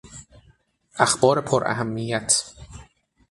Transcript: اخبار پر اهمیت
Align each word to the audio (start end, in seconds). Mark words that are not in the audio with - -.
اخبار 0.95 1.41
پر 1.41 1.63
اهمیت 1.67 2.53